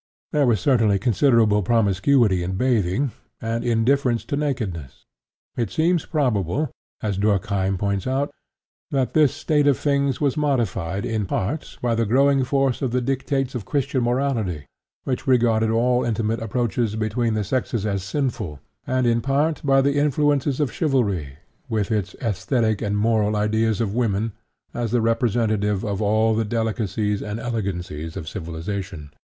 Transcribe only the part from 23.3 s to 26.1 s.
ideals of women, as the representative of